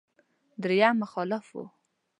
[0.61, 1.57] درېيم مخالف و.